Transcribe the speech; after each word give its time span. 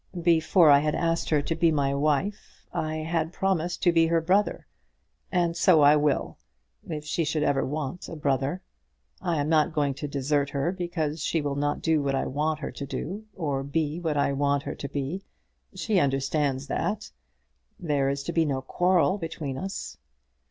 "Before 0.19 0.71
I 0.71 0.79
had 0.79 0.95
asked 0.95 1.29
her 1.29 1.43
to 1.43 1.53
be 1.53 1.71
my 1.71 1.93
wife 1.93 2.65
I 2.73 2.95
had 3.03 3.31
promised 3.31 3.83
to 3.83 3.91
be 3.91 4.07
her 4.07 4.19
brother. 4.19 4.65
And 5.31 5.55
so 5.55 5.81
I 5.83 5.95
will, 5.95 6.39
if 6.89 7.05
she 7.05 7.23
should 7.23 7.43
ever 7.43 7.63
want 7.63 8.09
a 8.09 8.15
brother. 8.15 8.63
I 9.21 9.39
am 9.39 9.47
not 9.47 9.73
going 9.73 9.93
to 9.93 10.07
desert 10.07 10.49
her 10.49 10.71
because 10.71 11.21
she 11.21 11.39
will 11.39 11.53
not 11.55 11.83
do 11.83 12.01
what 12.01 12.15
I 12.15 12.25
want 12.25 12.61
her 12.61 12.71
to 12.71 12.85
do, 12.87 13.25
or 13.35 13.61
be 13.61 13.99
what 13.99 14.17
I 14.17 14.33
want 14.33 14.63
her 14.63 14.73
to 14.73 14.89
be. 14.89 15.23
She 15.75 15.99
understands 15.99 16.65
that. 16.65 17.11
There 17.79 18.09
is 18.09 18.23
to 18.23 18.33
be 18.33 18.43
no 18.43 18.63
quarrel 18.63 19.19
between 19.19 19.55
us." 19.55 19.97